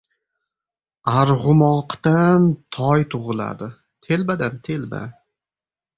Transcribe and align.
•Arg‘umoqdan 1.17 2.49
toy 2.77 3.05
tug‘iladi, 3.15 3.69
telbadan― 4.07 4.59
telba. 4.69 5.03